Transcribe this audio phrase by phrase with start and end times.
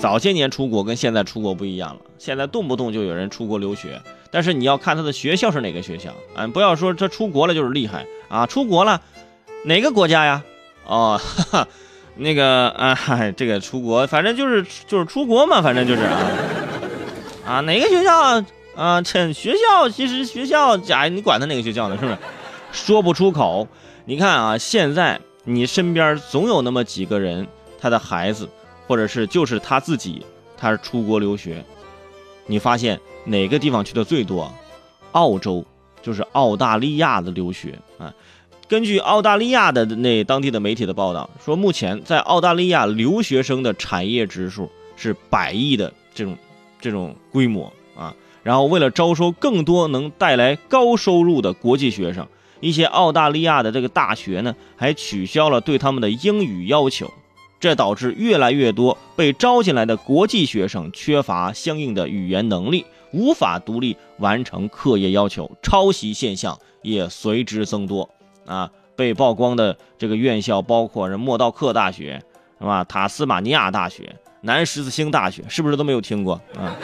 [0.00, 4.00] 早些年出国跟现在出国不一样了，现在动不动就有人出国留学，
[4.30, 9.02] 但是你要看他的学校是哪个学校，嗯，不要说他出国了就是厉害啊，出国了，
[9.64, 10.42] 哪个国家呀？
[10.86, 11.68] 哦，哈哈，
[12.16, 12.96] 那个啊，
[13.36, 16.30] 这个出国，反正就是就是出国嘛，反正就是啊，
[17.46, 18.42] 啊，哪个学校
[18.74, 19.02] 啊？
[19.02, 21.98] 这学校其实学校假，你管他哪个学校呢？
[22.00, 22.16] 是不是？
[22.72, 23.68] 说不出口。
[24.06, 27.46] 你看啊，现在你身边总有那么几个人，
[27.78, 28.48] 他的孩子。
[28.90, 30.20] 或者是就是他自己，
[30.56, 31.64] 他是出国留学，
[32.46, 34.52] 你发现哪个地方去的最多？
[35.12, 35.64] 澳洲，
[36.02, 38.12] 就是澳大利亚的留学啊。
[38.66, 46.36] 根据澳大利亚的那当地的媒体的报道说，目前在澳大利亚留学生的产业指数是百亿的这种
[46.80, 48.12] 这种规模啊。
[48.42, 52.26] 然后为了招收更多能带来高收入的国际学生，
[52.58, 57.08] 一些澳大利亚的这个大学呢，还取消了对他们的英语要求。
[57.60, 68.08] 这导致越来越多被招进来的国际学生缺乏相应的语言能力，无法独立完成课业要求，抄袭现象也随之增多。
[68.46, 72.22] 啊，被曝光的这个院校包括人莫道克大学，
[72.58, 72.82] 是吧？
[72.84, 76.40] 塔斯马尼亚大学、南十字星大学，是不是都没有听过？
[76.56, 76.74] 啊，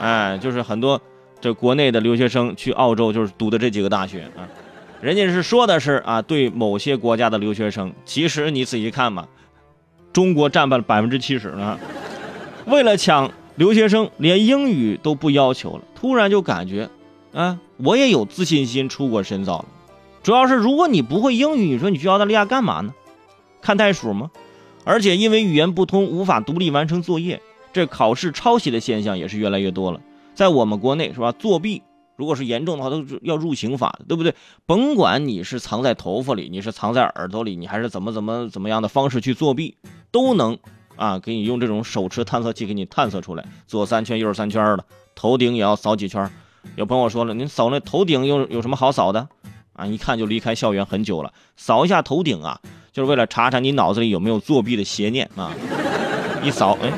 [0.00, 0.98] 哎，就是很多
[1.38, 4.48] 这国内的留学生去澳洲就是读的这几个大学啊。
[5.02, 9.28] 人家是说的是啊，对某些国家的留学生，其实你仔细看嘛。
[10.12, 11.78] 中国占了百分之七十呢，
[12.66, 15.82] 为了抢留学生，连英语都不要求了。
[15.94, 16.88] 突然就感觉，
[17.32, 19.66] 啊，我也有自信心出国深造了。
[20.22, 22.92] 主要是如果你不会英语，你说你去澳大利亚干嘛呢？
[23.62, 24.30] 看袋鼠吗？
[24.84, 27.40] 而且因为语言不通，无法独立完成作业，
[27.72, 30.00] 这考试抄袭的现象也是越来越多了。
[30.34, 31.32] 在我们国内是吧？
[31.32, 31.82] 作弊。
[32.16, 34.34] 如果是严重的话，都要入刑法，对不对？
[34.66, 39.74] 甭管你是藏在头发里，你是藏在耳朵里，你还是怎么怎么怎么样的方式去作弊，
[40.10, 40.58] 都能
[40.96, 46.30] 啊，给你用这种手持探测器给你探测出来，左三圈右三圈的，头顶也要扫几圈。
[46.76, 49.28] 有朋友说了，您扫那头顶有有什么好扫的
[49.72, 49.86] 啊？
[49.86, 52.60] 一看就离开校园很久了，扫一下头顶啊，
[52.92, 55.52] 就是为了查查你脑子里有没有作弊的邪念啊。
[56.42, 56.92] 一扫，哎。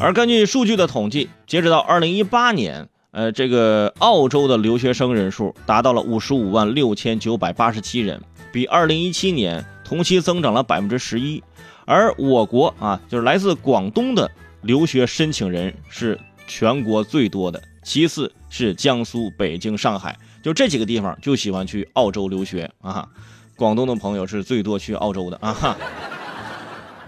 [0.00, 8.20] 而根据数据的统计，截止到二零一八年，呃，这个澳洲的留学生人数达到了五十五万六千九百八十七人，
[8.52, 11.42] 比二零一七年同期增长了百分之十一。
[11.84, 14.30] 而我国啊，就是来自广东的
[14.60, 23.08] 留学申请人是全国最多的，其次是江苏、北京、上海，就这几个地方就喜欢去澳洲留学啊。
[23.56, 25.76] 广东的朋友是最多去澳洲的啊。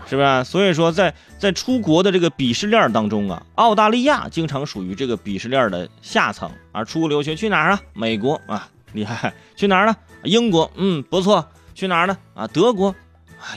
[0.06, 0.44] 是不是？
[0.44, 6.50] 所以说，在在出国的这个鄙视链当中啊，澳大利亚经常属于这个鄙视链的下层。
[6.72, 7.81] 而出国留学去哪儿啊？
[7.94, 9.34] 美国啊，厉害。
[9.55, 9.94] 去哪儿呢？
[10.22, 11.47] 英国，嗯，不错。
[11.75, 12.16] 去哪儿呢？
[12.34, 12.94] 啊，德国，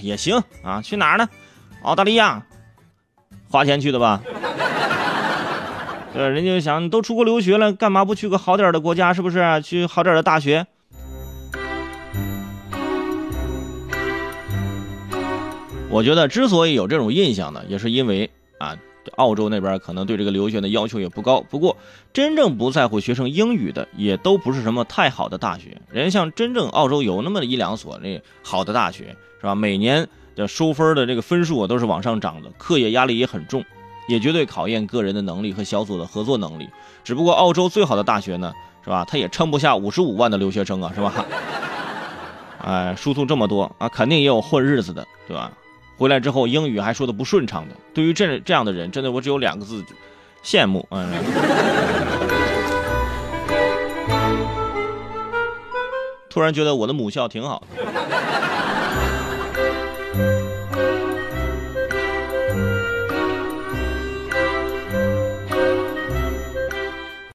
[0.01, 0.81] 也行啊。
[0.81, 1.29] 去哪儿呢？
[1.83, 2.43] 澳大利亚，
[3.49, 4.21] 花钱去的吧？
[6.13, 9.13] 对，人家就想，都出国留学了，干嘛不去个好点的国家？
[9.13, 9.61] 是不是？
[9.61, 10.65] 去好点的大学？
[15.89, 18.75] 我觉得之所以有这种印象呢，也是因为啊，
[19.15, 21.41] 澳洲那边可能对这个留学的要求也不高。
[21.49, 21.75] 不过，
[22.13, 25.79] 真正不在乎学生英语的，也都不是什么太好的大学。
[25.91, 29.55] 人家像真正澳洲有那么一两所那好的大学，是吧？
[29.55, 33.63] 每年的收分的这个分数啊都是往上涨的，课业压力也很重，
[34.07, 36.67] 也绝对考验个人的能力和小组的合作能力。
[37.03, 38.53] 只不过澳洲最好的大学呢，
[38.83, 39.05] 是吧？
[39.07, 41.25] 它也撑不下五十五万的留学生啊，是吧？
[42.59, 45.51] 哎，殊途这么多啊，肯定也有混日子的，对吧？
[45.97, 49.83] 回来之后英语还说的不顺畅的，对于这这样的人，真的我只有两个字：
[50.43, 50.87] 羡慕。
[50.91, 51.11] 嗯。
[56.29, 57.67] 突然觉得我的母校挺好的。